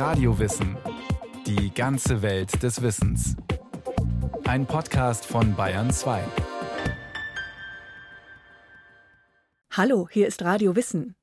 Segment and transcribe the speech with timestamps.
[0.00, 0.78] Radiowissen.
[1.46, 3.36] Die ganze Welt des Wissens.
[4.44, 6.24] Ein Podcast von Bayern 2.
[9.72, 11.16] Hallo, hier ist Radio Wissen.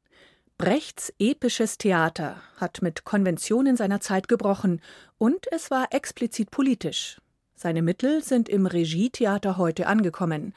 [0.60, 4.80] Brechts episches Theater hat mit Konventionen seiner Zeit gebrochen
[5.18, 7.20] und es war explizit politisch.
[7.56, 10.54] Seine Mittel sind im Regietheater heute angekommen.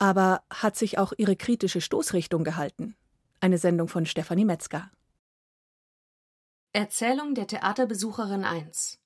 [0.00, 2.96] Aber hat sich auch ihre kritische Stoßrichtung gehalten?
[3.38, 4.90] Eine Sendung von Stefanie Metzger.
[6.74, 8.98] Erzählung der Theaterbesucherin 1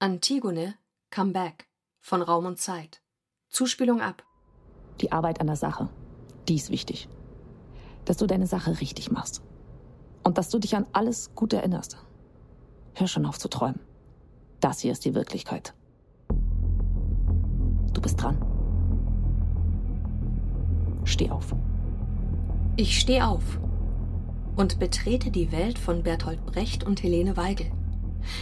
[0.00, 0.74] Antigone
[1.14, 1.68] Come Back
[2.00, 3.02] von Raum und Zeit.
[3.48, 4.24] Zuspielung ab.
[5.00, 5.88] Die Arbeit an der Sache,
[6.48, 7.08] die ist wichtig.
[8.04, 9.42] Dass du deine Sache richtig machst.
[10.24, 11.98] Und dass du dich an alles gut erinnerst.
[12.94, 13.78] Hör schon auf zu träumen.
[14.58, 15.72] Das hier ist die Wirklichkeit.
[17.92, 18.44] Du bist dran.
[21.04, 21.54] Steh auf.
[22.74, 23.60] Ich stehe auf
[24.56, 27.70] und betrete die Welt von Bertolt Brecht und Helene Weigel.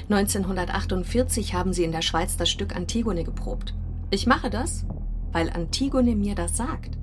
[0.09, 3.75] 1948 haben sie in der Schweiz das Stück Antigone geprobt.
[4.11, 4.85] Ich mache das,
[5.33, 6.99] weil Antigone mir das sagt.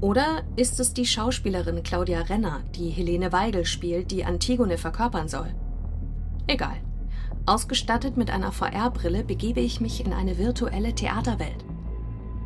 [0.00, 5.54] Oder ist es die Schauspielerin Claudia Renner, die Helene Weigel spielt, die Antigone verkörpern soll?
[6.46, 6.76] Egal.
[7.46, 11.64] Ausgestattet mit einer VR-Brille begebe ich mich in eine virtuelle Theaterwelt.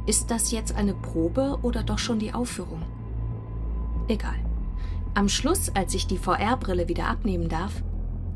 [0.07, 2.83] Ist das jetzt eine Probe oder doch schon die Aufführung?
[4.09, 4.37] Egal.
[5.17, 7.84] Am Schluss, als ich die VR-Brille wieder abnehmen darf,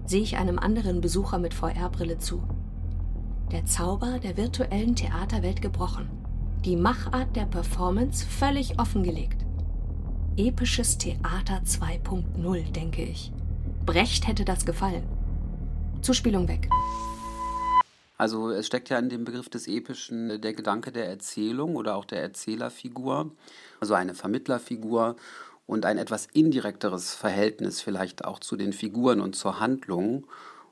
[0.07, 2.41] sehe ich einem anderen Besucher mit VR-Brille zu.
[3.51, 6.09] Der Zauber der virtuellen Theaterwelt gebrochen.
[6.65, 9.45] Die Machart der Performance völlig offengelegt.
[10.37, 13.33] Episches Theater 2.0, denke ich.
[13.85, 15.03] Brecht hätte das gefallen.
[16.01, 16.69] Zuspielung weg.
[18.19, 22.05] Also es steckt ja in dem Begriff des Epischen der Gedanke der Erzählung oder auch
[22.05, 23.33] der Erzählerfigur,
[23.81, 25.15] also eine Vermittlerfigur
[25.69, 30.27] und ein etwas indirekteres Verhältnis vielleicht auch zu den Figuren und zur Handlung.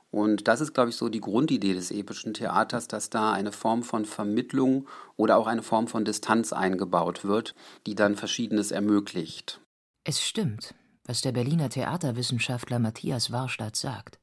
[0.09, 3.83] Und das ist, glaube ich, so die Grundidee des epischen Theaters, dass da eine Form
[3.83, 7.53] von Vermittlung oder auch eine Form von Distanz eingebaut wird,
[7.85, 9.61] die dann Verschiedenes ermöglicht.
[10.03, 10.73] Es stimmt,
[11.05, 14.19] was der Berliner Theaterwissenschaftler Matthias Warstadt sagt.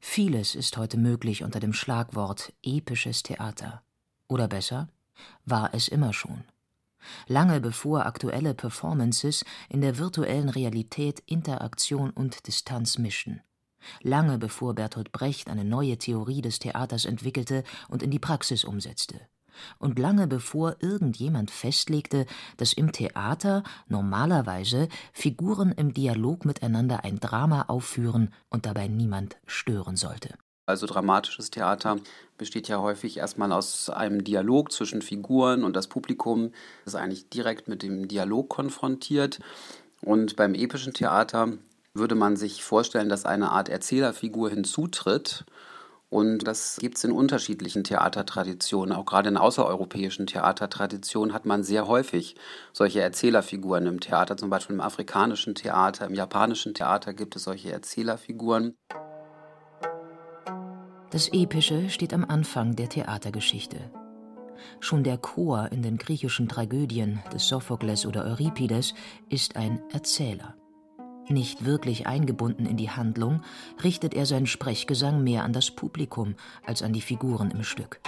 [0.00, 3.84] Vieles ist heute möglich unter dem Schlagwort episches Theater.
[4.28, 4.88] Oder besser,
[5.44, 6.42] war es immer schon
[7.26, 13.40] lange bevor aktuelle Performances in der virtuellen Realität Interaktion und Distanz mischten,
[14.02, 19.20] lange bevor Bertolt Brecht eine neue Theorie des Theaters entwickelte und in die Praxis umsetzte,
[19.78, 22.26] und lange bevor irgendjemand festlegte,
[22.56, 29.96] dass im Theater normalerweise Figuren im Dialog miteinander ein Drama aufführen und dabei niemand stören
[29.96, 30.34] sollte.
[30.66, 31.98] Also dramatisches Theater
[32.38, 36.52] besteht ja häufig erstmal aus einem Dialog zwischen Figuren und das Publikum
[36.86, 39.40] ist eigentlich direkt mit dem Dialog konfrontiert.
[40.00, 41.52] Und beim epischen Theater
[41.92, 45.44] würde man sich vorstellen, dass eine Art Erzählerfigur hinzutritt.
[46.10, 48.94] Und das gibt es in unterschiedlichen Theatertraditionen.
[48.94, 52.36] Auch gerade in außereuropäischen Theatertraditionen hat man sehr häufig
[52.72, 54.36] solche Erzählerfiguren im Theater.
[54.36, 58.76] Zum Beispiel im afrikanischen Theater, im japanischen Theater gibt es solche Erzählerfiguren.
[61.14, 63.76] Das Epische steht am Anfang der Theatergeschichte.
[64.80, 68.94] Schon der Chor in den griechischen Tragödien des Sophokles oder Euripides
[69.28, 70.56] ist ein Erzähler.
[71.28, 73.42] Nicht wirklich eingebunden in die Handlung,
[73.84, 76.34] richtet er seinen Sprechgesang mehr an das Publikum
[76.66, 78.00] als an die Figuren im Stück.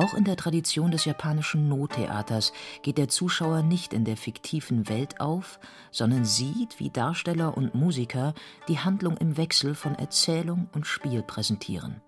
[0.00, 5.20] Auch in der Tradition des japanischen No-Theaters geht der Zuschauer nicht in der fiktiven Welt
[5.20, 8.32] auf, sondern sieht, wie Darsteller und Musiker
[8.66, 12.00] die Handlung im Wechsel von Erzählung und Spiel präsentieren.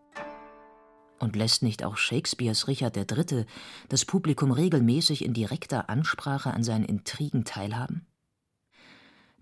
[1.18, 3.44] Und lässt nicht auch Shakespeares Richard III.
[3.90, 8.06] das Publikum regelmäßig in direkter Ansprache an seinen Intrigen teilhaben?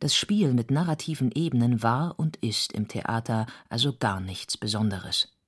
[0.00, 5.39] Das Spiel mit narrativen Ebenen war und ist im Theater also gar nichts Besonderes.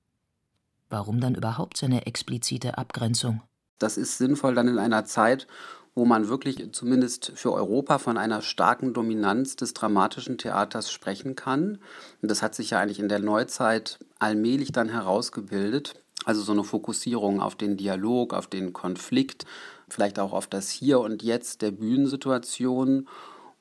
[0.93, 3.41] Warum dann überhaupt seine explizite Abgrenzung?
[3.79, 5.47] Das ist sinnvoll dann in einer Zeit,
[5.95, 11.79] wo man wirklich zumindest für Europa von einer starken Dominanz des dramatischen Theaters sprechen kann.
[12.21, 15.95] Und das hat sich ja eigentlich in der Neuzeit allmählich dann herausgebildet.
[16.25, 19.47] Also so eine Fokussierung auf den Dialog, auf den Konflikt,
[19.89, 23.07] vielleicht auch auf das Hier und Jetzt der Bühnensituation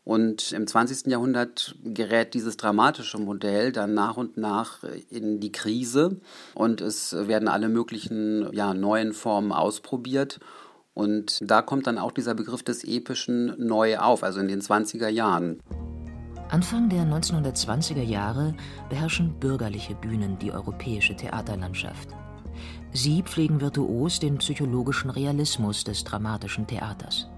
[0.04, 1.06] und im 20.
[1.06, 6.20] Jahrhundert gerät dieses dramatische Modell dann nach und nach in die Krise
[6.54, 10.40] und es werden alle möglichen ja, neuen Formen ausprobiert.
[10.94, 15.08] Und da kommt dann auch dieser Begriff des Epischen neu auf, also in den 20er
[15.08, 15.60] Jahren.
[16.50, 18.54] Anfang der 1920er Jahre
[18.90, 22.10] beherrschen bürgerliche Bühnen die europäische Theaterlandschaft.
[22.92, 27.31] Sie pflegen virtuos den psychologischen Realismus des dramatischen Theaters.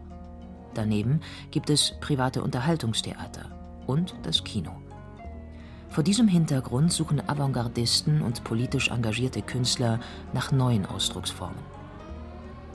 [0.74, 3.50] Daneben gibt es private Unterhaltungstheater
[3.86, 4.72] und das Kino.
[5.88, 10.00] Vor diesem Hintergrund suchen Avantgardisten und politisch engagierte Künstler
[10.32, 11.62] nach neuen Ausdrucksformen.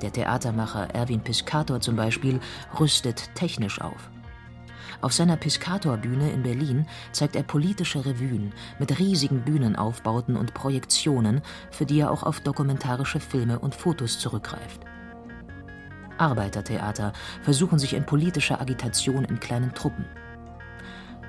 [0.01, 2.39] Der Theatermacher Erwin Piscator zum Beispiel
[2.79, 4.09] rüstet technisch auf.
[5.01, 11.41] Auf seiner Piscator-Bühne in Berlin zeigt er politische Revuen mit riesigen Bühnenaufbauten und Projektionen,
[11.71, 14.88] für die er auch auf dokumentarische Filme und Fotos zurückgreift.
[16.19, 20.05] Arbeitertheater versuchen sich in politischer Agitation in kleinen Truppen.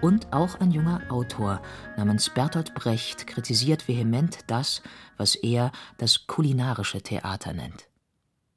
[0.00, 1.60] Und auch ein junger Autor
[1.96, 4.82] namens Bertolt Brecht kritisiert vehement das,
[5.18, 7.89] was er das kulinarische Theater nennt.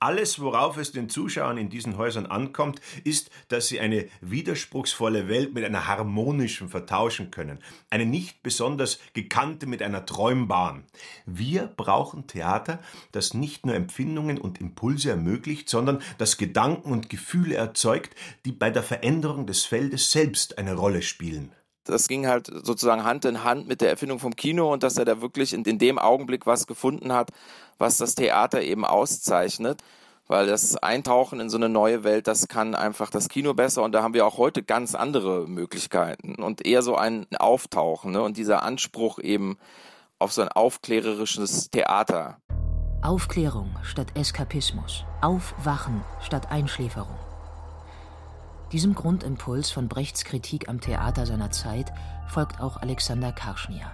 [0.03, 5.53] Alles, worauf es den Zuschauern in diesen Häusern ankommt, ist, dass sie eine widerspruchsvolle Welt
[5.53, 7.59] mit einer harmonischen vertauschen können.
[7.89, 10.83] Eine nicht besonders gekannte mit einer träumbaren.
[11.25, 12.79] Wir brauchen Theater,
[13.13, 18.13] das nicht nur Empfindungen und Impulse ermöglicht, sondern das Gedanken und Gefühle erzeugt,
[18.43, 21.53] die bei der Veränderung des Feldes selbst eine Rolle spielen
[21.85, 25.05] das ging halt sozusagen Hand in Hand mit der Erfindung vom Kino und dass er
[25.05, 27.31] da wirklich in, in dem Augenblick was gefunden hat,
[27.77, 29.81] was das Theater eben auszeichnet.
[30.27, 33.91] Weil das Eintauchen in so eine neue Welt, das kann einfach das Kino besser und
[33.91, 38.21] da haben wir auch heute ganz andere Möglichkeiten und eher so ein Auftauchen ne?
[38.21, 39.57] und dieser Anspruch eben
[40.19, 42.37] auf so ein aufklärerisches Theater.
[43.01, 47.19] Aufklärung statt Eskapismus, Aufwachen statt Einschläferung.
[48.71, 51.91] Diesem Grundimpuls von Brechts Kritik am Theater seiner Zeit
[52.27, 53.91] folgt auch Alexander Karschnia.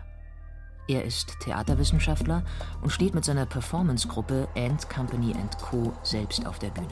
[0.90, 2.44] Er ist Theaterwissenschaftler
[2.82, 5.94] und steht mit seiner Performancegruppe Ant Company Co.
[6.02, 6.88] selbst auf der Bühne.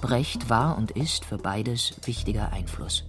[0.00, 3.02] Brecht war und ist für beides wichtiger Einfluss.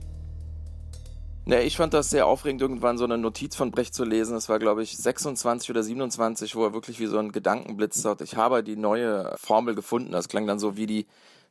[1.45, 4.33] Ne, ich fand das sehr aufregend, irgendwann so eine Notiz von Brecht zu lesen.
[4.33, 8.21] Das war, glaube ich, 26 oder 27, wo er wirklich wie so ein Gedankenblitz sagt,
[8.21, 10.11] ich habe die neue Formel gefunden.
[10.11, 11.05] Das klang dann so wie die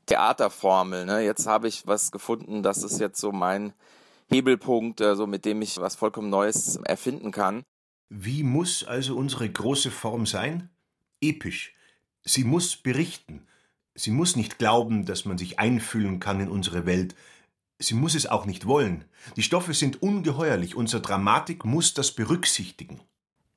[0.06, 1.06] Theaterformel.
[1.06, 1.20] Ne?
[1.20, 3.72] Jetzt habe ich was gefunden, das ist jetzt so mein
[4.32, 7.62] Hebelpunkt, also mit dem ich was vollkommen Neues erfinden kann.
[8.14, 10.68] Wie muss also unsere große Form sein?
[11.22, 11.74] Episch.
[12.22, 13.46] Sie muss berichten.
[13.94, 17.14] Sie muss nicht glauben, dass man sich einfühlen kann in unsere Welt.
[17.78, 19.06] Sie muss es auch nicht wollen.
[19.36, 20.76] Die Stoffe sind ungeheuerlich.
[20.76, 23.00] Unsere Dramatik muss das berücksichtigen.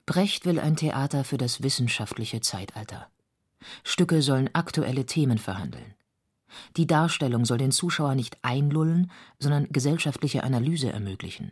[0.06, 3.10] Brecht will ein Theater für das wissenschaftliche Zeitalter.
[3.84, 5.96] Stücke sollen aktuelle Themen verhandeln.
[6.78, 11.52] Die Darstellung soll den Zuschauer nicht einlullen, sondern gesellschaftliche Analyse ermöglichen.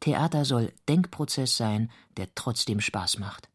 [0.00, 3.48] Theater soll Denkprozess sein, der trotzdem Spaß macht.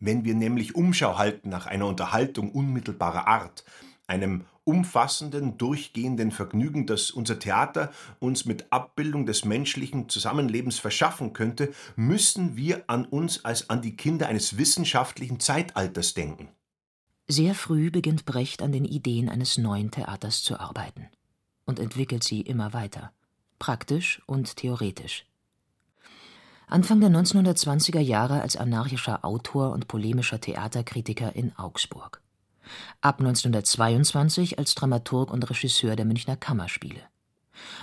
[0.00, 3.64] Wenn wir nämlich Umschau halten nach einer Unterhaltung unmittelbarer Art,
[4.06, 11.72] einem umfassenden, durchgehenden Vergnügen, das unser Theater uns mit Abbildung des menschlichen Zusammenlebens verschaffen könnte,
[11.96, 16.48] müssen wir an uns als an die Kinder eines wissenschaftlichen Zeitalters denken.
[17.28, 21.08] Sehr früh beginnt Brecht an den Ideen eines neuen Theaters zu arbeiten
[21.64, 23.12] und entwickelt sie immer weiter,
[23.58, 25.26] praktisch und theoretisch.
[26.70, 32.20] Anfang der 1920er Jahre als anarchischer Autor und polemischer Theaterkritiker in Augsburg.
[33.00, 37.00] Ab 1922 als Dramaturg und Regisseur der Münchner Kammerspiele.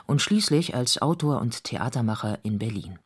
[0.05, 2.99] Und schließlich als Autor und Theatermacher in Berlin.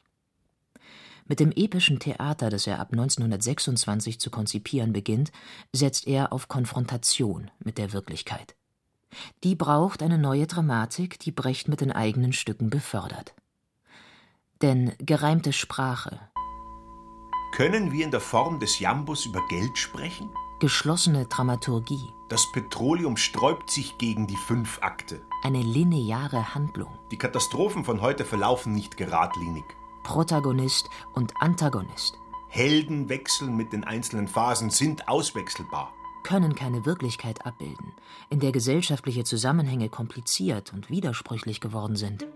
[1.25, 5.31] Mit dem epischen Theater, das er ab 1926 zu konzipieren beginnt,
[5.71, 8.53] setzt er auf Konfrontation mit der Wirklichkeit.
[9.45, 13.33] Die braucht eine neue Dramatik, die Brecht mit den eigenen Stücken befördert.
[14.61, 16.19] Denn gereimte Sprache.
[17.53, 20.29] Können wir in der Form des Jambus über Geld sprechen?
[20.59, 22.09] Geschlossene Dramaturgie.
[22.27, 25.21] Das Petroleum sträubt sich gegen die fünf Akte.
[25.43, 26.99] Eine lineare Handlung.
[27.09, 29.63] Die Katastrophen von heute verlaufen nicht geradlinig.
[30.03, 32.19] Protagonist und Antagonist.
[32.49, 35.93] Helden wechseln mit den einzelnen Phasen, sind auswechselbar.
[36.23, 37.93] Können keine Wirklichkeit abbilden,
[38.29, 42.27] in der gesellschaftliche Zusammenhänge kompliziert und widersprüchlich geworden sind.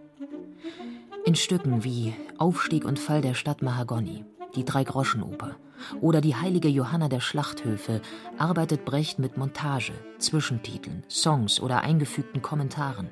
[1.25, 4.25] In Stücken wie Aufstieg und Fall der Stadt Mahagoni,
[4.56, 5.56] die Dreigroschenoper
[6.01, 8.01] oder die heilige Johanna der Schlachthöfe
[8.38, 13.10] arbeitet Brecht mit Montage, Zwischentiteln, Songs oder eingefügten Kommentaren.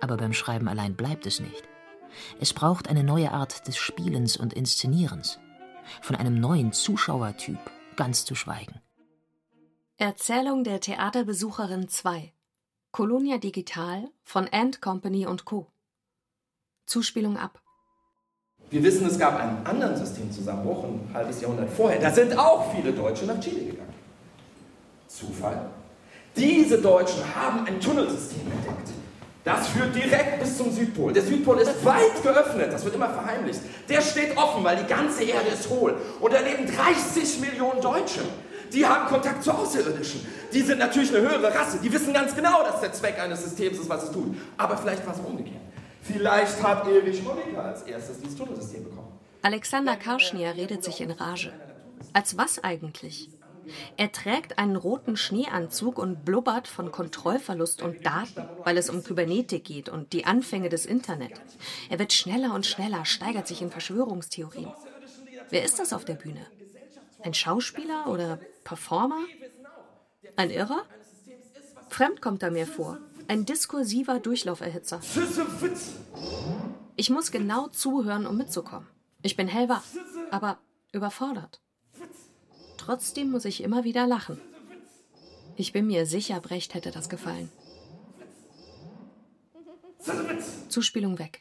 [0.00, 1.62] Aber beim Schreiben allein bleibt es nicht.
[2.40, 5.38] Es braucht eine neue Art des Spielens und Inszenierens.
[6.02, 7.58] Von einem neuen Zuschauertyp
[7.96, 8.82] ganz zu schweigen.
[9.96, 12.34] Erzählung der Theaterbesucherin 2
[12.92, 15.72] Colonia Digital von Ant Company und Co.
[16.90, 17.60] Zuspielung ab.
[18.68, 22.00] Wir wissen, es gab einen anderen Systemzusammenbruch ein halbes Jahrhundert vorher.
[22.00, 23.94] Da sind auch viele Deutsche nach Chile gegangen.
[25.06, 25.70] Zufall?
[26.36, 28.90] Diese Deutschen haben ein Tunnelsystem entdeckt.
[29.44, 31.12] Das führt direkt bis zum Südpol.
[31.12, 33.60] Der Südpol ist weit geöffnet, das wird immer verheimlicht.
[33.88, 35.96] Der steht offen, weil die ganze Erde ist hohl.
[36.20, 38.20] Und da leben 30 Millionen Deutsche.
[38.72, 40.26] Die haben Kontakt zu Außerirdischen.
[40.52, 41.78] Die sind natürlich eine höhere Rasse.
[41.82, 44.36] Die wissen ganz genau, dass der Zweck eines Systems ist, was es tut.
[44.56, 45.59] Aber vielleicht war es umgekehrt.
[46.12, 49.18] Vielleicht hat Erich Honecker als erstes dieses Tunnelsystem bekommen.
[49.42, 51.52] Alexander Karschnier redet sich in Rage.
[52.12, 53.30] Als was eigentlich?
[53.96, 59.64] Er trägt einen roten Schneeanzug und blubbert von Kontrollverlust und Daten, weil es um Kybernetik
[59.64, 61.40] geht und die Anfänge des Internet.
[61.88, 64.72] Er wird schneller und schneller, steigert sich in Verschwörungstheorien.
[65.50, 66.44] Wer ist das auf der Bühne?
[67.22, 69.20] Ein Schauspieler oder Performer?
[70.36, 70.82] Ein Irrer?
[71.88, 72.98] Fremd kommt er mir vor.
[73.30, 75.00] Ein diskursiver Durchlauferhitzer.
[76.96, 78.88] Ich muss genau zuhören, um mitzukommen.
[79.22, 79.84] Ich bin hellwach,
[80.32, 80.58] aber
[80.90, 81.60] überfordert.
[82.76, 84.40] Trotzdem muss ich immer wieder lachen.
[85.54, 87.52] Ich bin mir sicher, Brecht hätte das gefallen.
[90.68, 91.40] Zuspielung weg.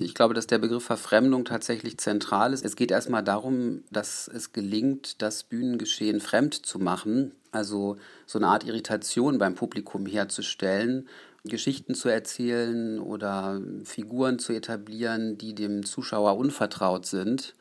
[0.00, 2.64] Ich glaube, dass der Begriff Verfremdung tatsächlich zentral ist.
[2.64, 8.46] Es geht erstmal darum, dass es gelingt, das Bühnengeschehen fremd zu machen, also so eine
[8.46, 11.08] Art Irritation beim Publikum herzustellen,
[11.42, 17.56] Geschichten zu erzählen oder Figuren zu etablieren, die dem Zuschauer unvertraut sind,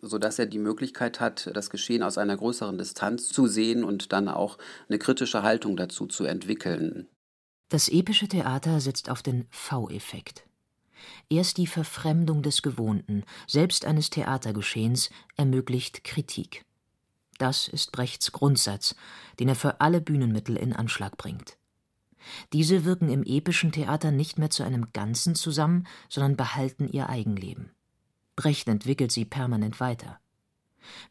[0.00, 4.28] sodass er die Möglichkeit hat, das Geschehen aus einer größeren Distanz zu sehen und dann
[4.28, 4.56] auch
[4.88, 7.06] eine kritische Haltung dazu zu entwickeln.
[7.68, 10.46] Das epische Theater setzt auf den V-Effekt.
[11.28, 16.64] Erst die Verfremdung des Gewohnten, selbst eines Theatergeschehens, ermöglicht Kritik.
[17.38, 18.94] Das ist Brechts Grundsatz,
[19.40, 21.56] den er für alle Bühnenmittel in Anschlag bringt.
[22.52, 27.70] Diese wirken im epischen Theater nicht mehr zu einem Ganzen zusammen, sondern behalten ihr Eigenleben.
[28.36, 30.20] Brecht entwickelt sie permanent weiter.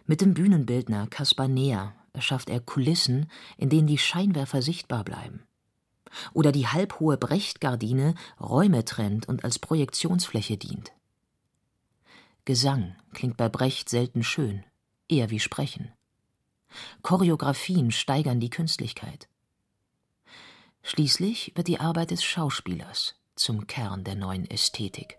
[0.05, 5.43] Mit dem Bühnenbildner Caspar Neher erschafft er Kulissen, in denen die Scheinwerfer sichtbar bleiben
[6.33, 10.91] oder die halbhohe Brechtgardine Räume trennt und als Projektionsfläche dient.
[12.45, 14.63] Gesang klingt bei Brecht selten schön,
[15.07, 15.91] eher wie Sprechen.
[17.01, 19.27] Choreografien steigern die Künstlichkeit.
[20.83, 25.17] Schließlich wird die Arbeit des Schauspielers zum Kern der neuen Ästhetik.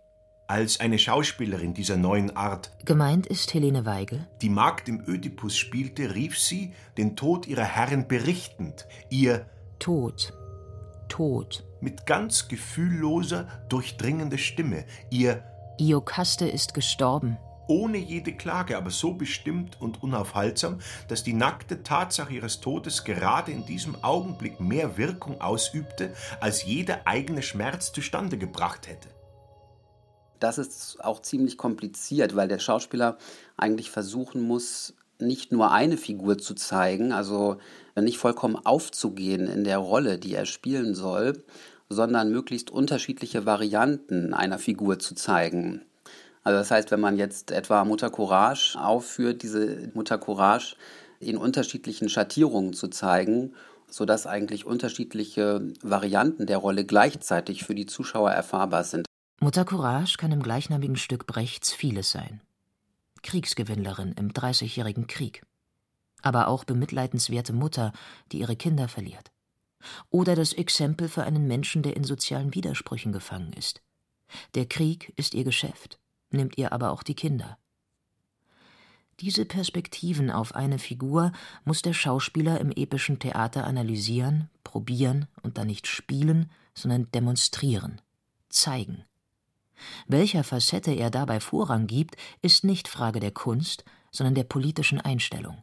[0.48, 6.14] Als eine Schauspielerin dieser neuen Art gemeint ist Helene Weigel, die Magd im Ödipus spielte,
[6.14, 9.46] rief sie, den Tod ihrer Herrin berichtend, ihr
[9.78, 10.32] Tod
[11.12, 11.64] tot.
[11.80, 14.84] Mit ganz gefühlloser, durchdringender Stimme.
[15.10, 15.44] Ihr
[15.78, 17.36] Iokaste ist gestorben.
[17.68, 23.52] Ohne jede Klage, aber so bestimmt und unaufhaltsam, dass die nackte Tatsache ihres Todes gerade
[23.52, 29.08] in diesem Augenblick mehr Wirkung ausübte, als jeder eigene Schmerz zustande gebracht hätte.
[30.40, 33.18] Das ist auch ziemlich kompliziert, weil der Schauspieler
[33.56, 34.94] eigentlich versuchen muss,
[35.26, 37.56] nicht nur eine Figur zu zeigen, also
[37.96, 41.44] nicht vollkommen aufzugehen in der Rolle, die er spielen soll,
[41.88, 45.82] sondern möglichst unterschiedliche Varianten einer Figur zu zeigen.
[46.44, 50.76] Also das heißt, wenn man jetzt etwa Mutter Courage aufführt, diese Mutter Courage
[51.20, 53.54] in unterschiedlichen Schattierungen zu zeigen,
[53.88, 59.06] sodass eigentlich unterschiedliche Varianten der Rolle gleichzeitig für die Zuschauer erfahrbar sind.
[59.40, 62.40] Mutter Courage kann im gleichnamigen Stück Brechts vieles sein.
[63.22, 65.42] Kriegsgewinnlerin im Dreißigjährigen Krieg
[66.22, 67.92] aber auch bemitleidenswerte Mutter,
[68.30, 69.30] die ihre Kinder verliert.
[70.10, 73.82] Oder das Exempel für einen Menschen, der in sozialen Widersprüchen gefangen ist.
[74.54, 75.98] Der Krieg ist ihr Geschäft,
[76.30, 77.58] nimmt ihr aber auch die Kinder.
[79.20, 81.32] Diese Perspektiven auf eine Figur
[81.64, 88.00] muss der Schauspieler im epischen Theater analysieren, probieren und dann nicht spielen, sondern demonstrieren,
[88.48, 89.04] zeigen.
[90.06, 95.62] Welcher Facette er dabei Vorrang gibt, ist nicht Frage der Kunst, sondern der politischen Einstellung.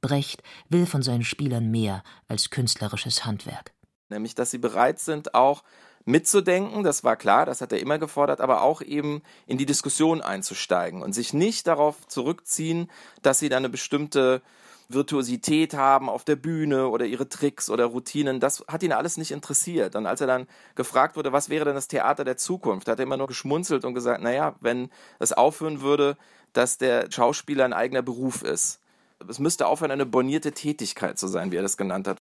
[0.00, 3.72] Brecht will von seinen Spielern mehr als künstlerisches Handwerk.
[4.10, 5.64] Nämlich, dass sie bereit sind, auch
[6.04, 10.20] mitzudenken, das war klar, das hat er immer gefordert, aber auch eben in die Diskussion
[10.20, 12.90] einzusteigen und sich nicht darauf zurückziehen,
[13.22, 14.42] dass sie dann eine bestimmte
[14.88, 18.40] Virtuosität haben auf der Bühne oder ihre Tricks oder Routinen.
[18.40, 19.96] Das hat ihn alles nicht interessiert.
[19.96, 23.04] Und als er dann gefragt wurde, was wäre denn das Theater der Zukunft, hat er
[23.04, 26.16] immer nur geschmunzelt und gesagt, naja, wenn es aufhören würde,
[26.52, 28.80] dass der Schauspieler ein eigener Beruf ist
[29.28, 32.18] es müsste aufhören, eine bornierte Tätigkeit zu sein, wie er das genannt hat.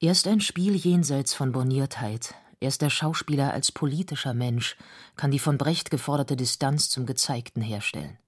[0.00, 4.76] Erst ein Spiel jenseits von Borniertheit, erst der Schauspieler als politischer Mensch
[5.16, 8.18] kann die von Brecht geforderte Distanz zum Gezeigten herstellen.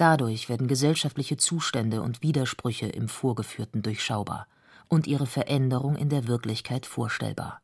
[0.00, 4.46] Dadurch werden gesellschaftliche Zustände und Widersprüche im Vorgeführten durchschaubar
[4.88, 7.60] und ihre Veränderung in der Wirklichkeit vorstellbar.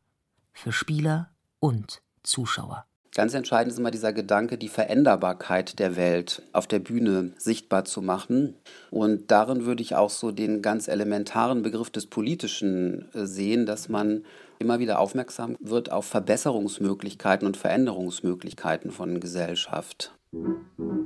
[0.53, 2.85] Für Spieler und Zuschauer.
[3.15, 8.03] Ganz entscheidend ist immer dieser Gedanke, die Veränderbarkeit der Welt auf der Bühne sichtbar zu
[8.03, 8.53] machen.
[8.91, 13.89] Und darin würde ich auch so den ganz elementaren Begriff des Politischen äh, sehen, dass
[13.89, 14.23] man
[14.59, 20.13] immer wieder aufmerksam wird auf Verbesserungsmöglichkeiten und Veränderungsmöglichkeiten von Gesellschaft.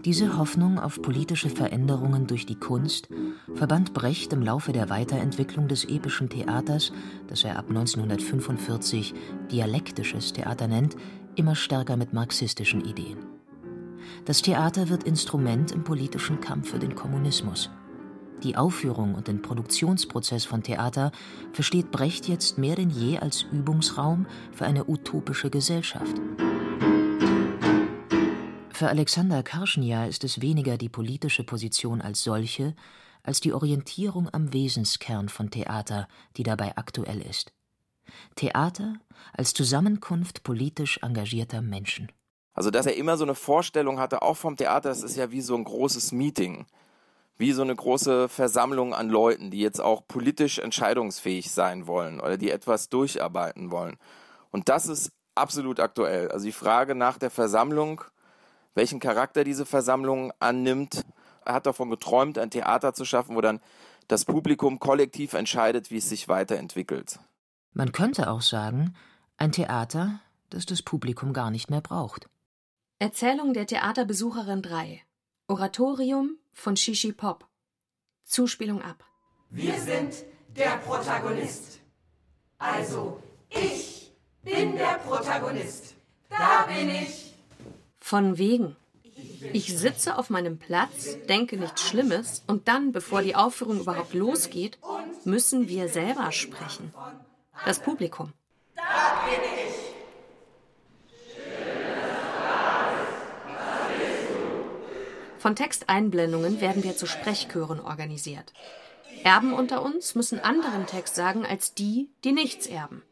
[0.04, 3.08] Diese Hoffnung auf politische Veränderungen durch die Kunst
[3.54, 6.92] verband Brecht im Laufe der Weiterentwicklung des epischen Theaters,
[7.28, 9.14] das er ab 1945
[9.52, 10.96] dialektisches Theater nennt,
[11.36, 13.20] immer stärker mit marxistischen Ideen.
[14.26, 17.70] Das Theater wird Instrument im politischen Kampf für den Kommunismus.
[18.44, 21.12] Die Aufführung und den Produktionsprozess von Theater
[21.54, 26.20] versteht Brecht jetzt mehr denn je als Übungsraum für eine utopische Gesellschaft.
[28.82, 32.74] Für Alexander Karschnia ist es weniger die politische Position als solche,
[33.22, 37.54] als die Orientierung am Wesenskern von Theater, die dabei aktuell ist.
[38.34, 38.96] Theater
[39.34, 42.12] als Zusammenkunft politisch engagierter Menschen.
[42.56, 45.42] Also, dass er immer so eine Vorstellung hatte, auch vom Theater, das ist ja wie
[45.42, 46.66] so ein großes Meeting,
[47.38, 52.36] wie so eine große Versammlung an Leuten, die jetzt auch politisch entscheidungsfähig sein wollen oder
[52.36, 53.98] die etwas durcharbeiten wollen.
[54.50, 56.32] Und das ist absolut aktuell.
[56.32, 58.02] Also die Frage nach der Versammlung
[58.74, 61.04] welchen Charakter diese Versammlung annimmt.
[61.46, 63.60] Er hat davon geträumt, ein Theater zu schaffen, wo dann
[64.08, 67.20] das Publikum kollektiv entscheidet, wie es sich weiterentwickelt.
[67.74, 68.96] Man könnte auch sagen,
[69.38, 72.30] ein Theater, das das Publikum gar nicht mehr braucht.
[73.00, 75.02] Erzählung der Theaterbesucherin 3.
[75.48, 77.48] Oratorium von Shishi Pop.
[78.24, 79.04] Zuspielung ab.
[79.50, 80.24] Wir sind
[80.56, 81.80] der Protagonist.
[82.58, 84.14] Also, ich
[84.44, 85.96] bin der Protagonist.
[86.30, 87.31] Da bin ich.
[88.12, 88.76] Von wegen.
[89.54, 94.78] Ich sitze auf meinem Platz, denke nichts Schlimmes und dann, bevor die Aufführung überhaupt losgeht,
[95.24, 96.94] müssen wir selber sprechen.
[97.66, 98.34] Das Publikum.
[98.76, 98.84] Da
[99.30, 99.76] bin ich.
[105.40, 108.52] Von Texteinblendungen werden wir zu Sprechchören organisiert.
[109.24, 113.04] Erben unter uns müssen anderen Text sagen als die, die nichts erben.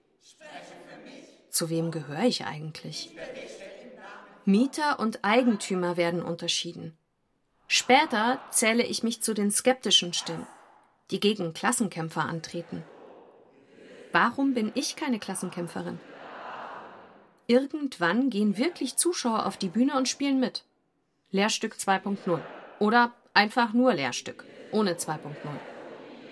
[1.51, 3.15] Zu wem gehöre ich eigentlich?
[4.45, 6.97] Mieter und Eigentümer werden unterschieden.
[7.67, 10.47] Später zähle ich mich zu den skeptischen Stimmen,
[11.11, 12.83] die gegen Klassenkämpfer antreten.
[14.11, 15.99] Warum bin ich keine Klassenkämpferin?
[17.45, 20.63] Irgendwann gehen wirklich Zuschauer auf die Bühne und spielen mit.
[21.31, 22.39] Lehrstück 2.0.
[22.79, 25.19] Oder einfach nur Lehrstück, ohne 2.0.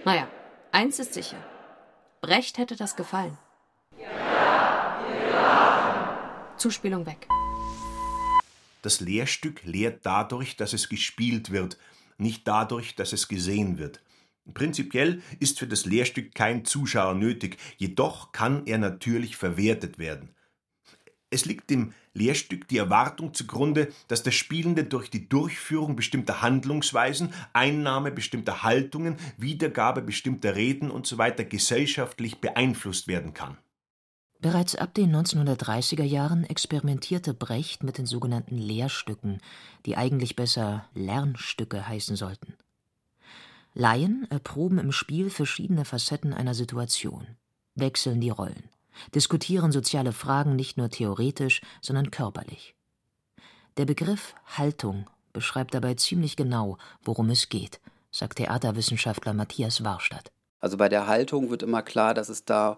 [0.06, 0.28] Naja,
[0.72, 1.38] eins ist sicher.
[2.22, 3.38] Brecht hätte das gefallen.
[6.58, 7.28] Zuspielung weg.
[8.88, 11.78] Das Lehrstück lehrt dadurch, dass es gespielt wird,
[12.18, 14.02] nicht dadurch, dass es gesehen wird.
[14.54, 20.30] Prinzipiell ist für das Lehrstück kein Zuschauer nötig, jedoch kann er natürlich verwertet werden.
[21.30, 27.34] Es liegt dem Lehrstück die Erwartung zugrunde, dass der Spielende durch die Durchführung bestimmter Handlungsweisen,
[27.52, 31.34] Einnahme bestimmter Haltungen, Wiedergabe bestimmter Reden usw.
[31.38, 33.58] So gesellschaftlich beeinflusst werden kann.
[34.40, 39.42] Bereits ab den 1930er Jahren experimentierte Brecht mit den sogenannten Lehrstücken,
[39.86, 42.54] die eigentlich besser Lernstücke heißen sollten.
[43.74, 47.28] Laien erproben im Spiel verschiedene Facetten einer Situation,
[47.76, 48.70] wechseln die Rollen,
[49.14, 52.76] diskutieren soziale Fragen nicht nur theoretisch, sondern körperlich.
[53.78, 57.80] Der Begriff Haltung beschreibt dabei ziemlich genau, worum es geht,
[58.12, 60.32] sagt Theaterwissenschaftler Matthias Warstadt.
[60.60, 62.78] Also bei der Haltung wird immer klar, dass es da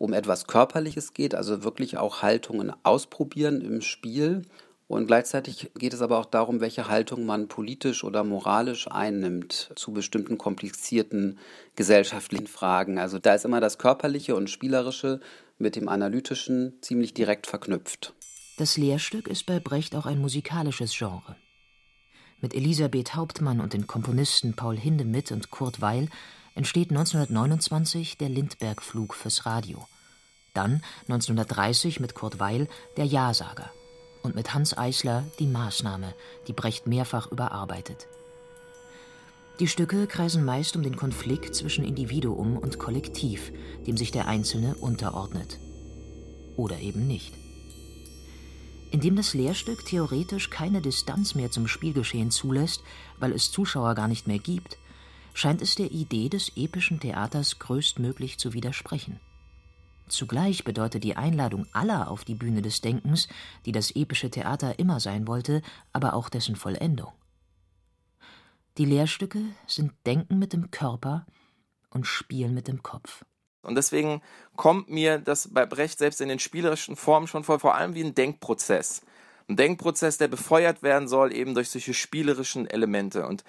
[0.00, 4.42] um etwas Körperliches geht, also wirklich auch Haltungen ausprobieren im Spiel.
[4.88, 9.92] Und gleichzeitig geht es aber auch darum, welche Haltung man politisch oder moralisch einnimmt zu
[9.92, 11.38] bestimmten komplizierten
[11.76, 12.98] gesellschaftlichen Fragen.
[12.98, 15.20] Also da ist immer das Körperliche und Spielerische
[15.58, 18.14] mit dem Analytischen ziemlich direkt verknüpft.
[18.56, 21.36] Das Lehrstück ist bei Brecht auch ein musikalisches Genre.
[22.40, 26.08] Mit Elisabeth Hauptmann und den Komponisten Paul Hindemith und Kurt Weil
[26.60, 29.88] entsteht 1929 der Lindbergh-Flug fürs Radio.
[30.52, 32.68] Dann 1930 mit Kurt Weil
[32.98, 33.70] der Ja-Sager
[34.22, 36.14] und mit Hans Eisler die Maßnahme,
[36.48, 38.08] die Brecht mehrfach überarbeitet.
[39.58, 43.52] Die Stücke kreisen meist um den Konflikt zwischen Individuum und Kollektiv,
[43.86, 45.58] dem sich der Einzelne unterordnet.
[46.58, 47.32] Oder eben nicht.
[48.90, 52.82] Indem das Lehrstück theoretisch keine Distanz mehr zum Spielgeschehen zulässt,
[53.18, 54.76] weil es Zuschauer gar nicht mehr gibt,
[55.40, 59.20] scheint es der Idee des epischen Theaters größtmöglich zu widersprechen.
[60.06, 63.26] Zugleich bedeutet die Einladung aller auf die Bühne des Denkens,
[63.64, 65.62] die das epische Theater immer sein wollte,
[65.94, 67.12] aber auch dessen Vollendung.
[68.76, 71.24] Die Lehrstücke sind Denken mit dem Körper
[71.88, 73.24] und Spielen mit dem Kopf.
[73.62, 74.20] Und deswegen
[74.56, 78.04] kommt mir das bei Brecht selbst in den spielerischen Formen schon vor, vor allem wie
[78.04, 79.00] ein Denkprozess.
[79.48, 83.26] Ein Denkprozess, der befeuert werden soll, eben durch solche spielerischen Elemente.
[83.26, 83.42] Und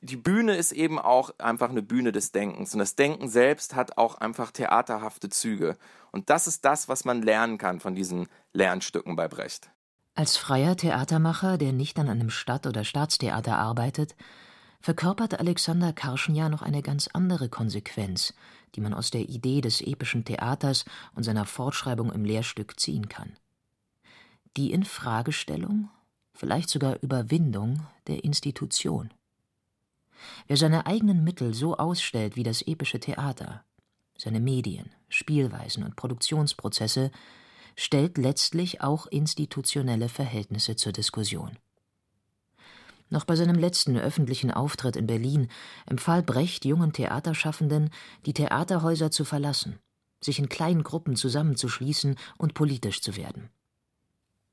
[0.00, 2.72] die Bühne ist eben auch einfach eine Bühne des Denkens.
[2.72, 5.76] Und das Denken selbst hat auch einfach theaterhafte Züge.
[6.12, 9.70] Und das ist das, was man lernen kann von diesen Lernstücken bei Brecht.
[10.14, 14.16] Als freier Theatermacher, der nicht an einem Stadt- oder Staatstheater arbeitet,
[14.80, 18.34] verkörpert Alexander Karschenja noch eine ganz andere Konsequenz,
[18.74, 20.84] die man aus der Idee des epischen Theaters
[21.14, 23.36] und seiner Fortschreibung im Lehrstück ziehen kann.
[24.56, 25.90] Die Infragestellung
[26.34, 29.12] vielleicht sogar Überwindung der Institution.
[30.46, 33.64] Wer seine eigenen Mittel so ausstellt wie das epische Theater,
[34.16, 37.10] seine Medien, Spielweisen und Produktionsprozesse,
[37.76, 41.56] stellt letztlich auch institutionelle Verhältnisse zur Diskussion.
[43.10, 45.48] Noch bei seinem letzten öffentlichen Auftritt in Berlin
[45.86, 47.90] empfahl Brecht jungen Theaterschaffenden,
[48.26, 49.78] die Theaterhäuser zu verlassen,
[50.20, 53.48] sich in kleinen Gruppen zusammenzuschließen und politisch zu werden.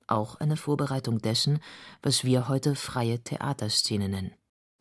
[0.08, 1.60] Auch eine Vorbereitung dessen,
[2.02, 4.34] was wir heute freie Theaterszene nennen.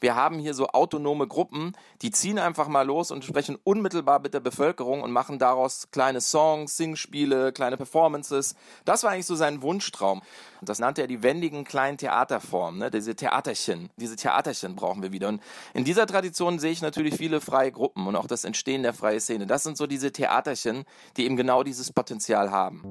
[0.05, 4.35] Wir haben hier so autonome Gruppen, die ziehen einfach mal los und sprechen unmittelbar mit
[4.35, 8.55] der Bevölkerung und machen daraus kleine Songs, Singspiele, kleine Performances.
[8.85, 10.21] Das war eigentlich so sein Wunschtraum.
[10.61, 12.91] Und das nannte er die wendigen kleinen Theaterformen, ne?
[12.91, 13.89] diese Theaterchen.
[13.97, 15.29] Diese Theaterchen brauchen wir wieder.
[15.29, 15.41] Und
[15.73, 19.21] in dieser Tradition sehe ich natürlich viele freie Gruppen und auch das Entstehen der freien
[19.21, 19.47] Szene.
[19.47, 20.85] Das sind so diese Theaterchen,
[21.17, 22.83] die eben genau dieses Potenzial haben.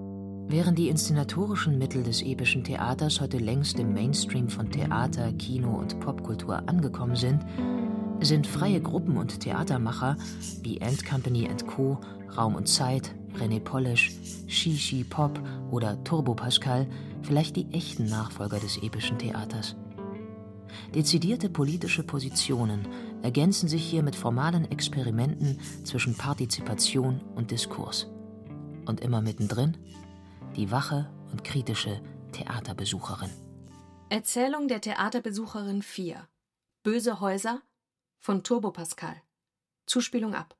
[0.47, 5.99] Während die inszenatorischen Mittel des epischen Theaters heute längst im Mainstream von Theater, Kino und
[5.99, 7.46] Popkultur angekommen sind,
[8.22, 10.18] sind freie Gruppen und Theatermacher
[10.62, 12.00] wie Ant Company Co.,
[12.36, 14.12] Raum und Zeit, René Polish,
[14.48, 15.39] Shishi Pop
[15.72, 16.88] oder Turbo Pascal
[17.22, 19.76] vielleicht die echten Nachfolger des epischen Theaters.
[20.96, 22.88] Dezidierte politische Positionen
[23.22, 28.08] ergänzen sich hier mit formalen Experimenten zwischen Partizipation und Diskurs.
[28.86, 29.78] Und immer mittendrin
[30.56, 33.30] die wache und kritische Theaterbesucherin.
[34.10, 36.28] Erzählung der Theaterbesucherin 4
[36.84, 37.62] Böse Häuser
[38.19, 39.15] von Turbo Pascal.
[39.86, 40.58] Zuspielung ab.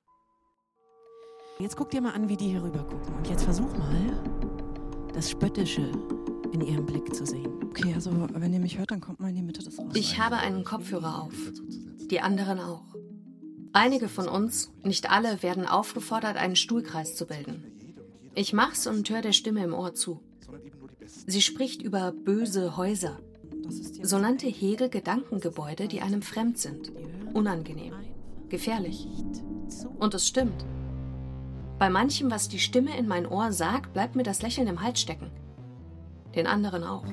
[1.60, 3.14] Jetzt guck dir mal an, wie die hier rüber gucken.
[3.14, 4.24] Und jetzt versuch mal,
[5.14, 5.92] das Spöttische
[6.54, 7.62] in ihrem Blick zu sehen.
[7.66, 9.98] Okay, also wenn ihr mich hört, dann kommt mal in die Mitte des Raums.
[9.98, 11.34] Ich habe einen Kopfhörer auf.
[12.10, 12.86] Die anderen auch.
[13.74, 17.92] Einige von uns, nicht alle, werden aufgefordert, einen Stuhlkreis zu bilden.
[18.34, 20.22] Ich mach's und höre der Stimme im Ohr zu.
[21.06, 23.20] Sie spricht über böse Häuser.
[24.02, 26.92] So nannte Hegel Gedankengebäude, die einem fremd sind,
[27.34, 27.94] unangenehm,
[28.50, 29.08] gefährlich.
[30.00, 30.66] Und es stimmt.
[31.80, 35.02] Bei manchem, was die Stimme in mein Ohr sagt, bleibt mir das Lächeln im Hals
[35.02, 35.32] stecken.
[36.36, 37.06] Den anderen auch.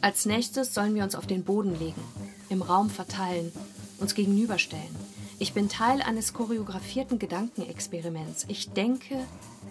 [0.00, 2.02] Als nächstes sollen wir uns auf den Boden legen,
[2.48, 3.52] im Raum verteilen,
[3.98, 4.94] uns gegenüberstellen.
[5.38, 8.44] Ich bin Teil eines choreografierten Gedankenexperiments.
[8.48, 9.16] Ich denke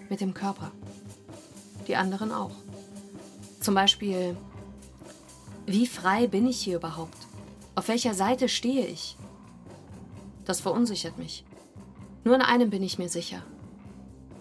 [0.09, 0.71] mit dem Körper.
[1.87, 2.55] Die anderen auch.
[3.59, 4.35] Zum Beispiel,
[5.65, 7.17] wie frei bin ich hier überhaupt?
[7.75, 9.17] Auf welcher Seite stehe ich?
[10.45, 11.45] Das verunsichert mich.
[12.23, 13.43] Nur in einem bin ich mir sicher.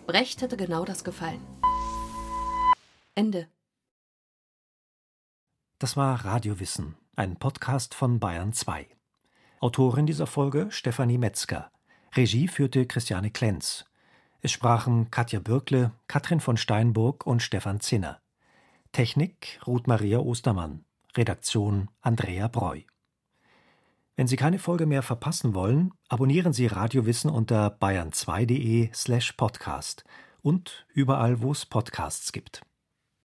[0.06, 1.40] Brecht hätte genau das gefallen.
[3.14, 3.48] Ende.
[5.78, 8.88] Das war Radiowissen, ein Podcast von Bayern 2.
[9.60, 11.70] Autorin dieser Folge Stefanie Metzger.
[12.14, 13.84] Regie führte Christiane Klenz.
[14.40, 18.20] Es sprachen Katja Bürkle, Katrin von Steinburg und Stefan Zinner.
[18.90, 20.84] Technik Ruth Maria Ostermann.
[21.16, 22.80] Redaktion Andrea Breu.
[24.16, 30.04] Wenn Sie keine Folge mehr verpassen wollen, abonnieren Sie Radiowissen unter bayern2.de slash podcast
[30.42, 32.62] und überall, wo es Podcasts gibt.